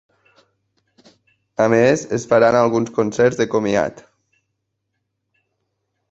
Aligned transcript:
A 1.65 1.67
més, 1.73 2.05
es 2.17 2.25
faran 2.31 2.57
alguns 2.61 2.89
concerts 2.95 3.39
de 3.41 3.47
comiat. 3.51 4.01